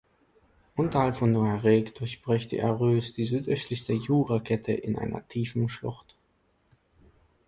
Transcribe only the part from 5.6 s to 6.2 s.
Schlucht.